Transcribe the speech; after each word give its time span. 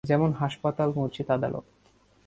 যেমন, 0.07 0.31
হাসপাতাল, 0.31 0.89
মসজিদ, 0.95 1.27
আদালত। 1.31 1.65